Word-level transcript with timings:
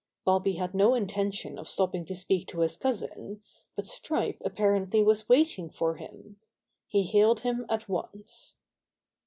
Bobby 0.25 0.53
had 0.53 0.73
no 0.73 0.95
intention 0.95 1.59
of 1.59 1.69
stopping 1.69 2.05
to 2.05 2.15
speak 2.15 2.47
to 2.47 2.61
his 2.61 2.75
cousin, 2.75 3.43
but 3.75 3.85
Stripe 3.85 4.41
ap 4.43 4.55
parently 4.55 5.05
was 5.05 5.29
waiting 5.29 5.69
for 5.69 5.97
him. 5.97 6.37
He 6.87 7.03
hailed 7.03 7.41
him 7.41 7.67
at 7.69 7.87
once. 7.87 8.55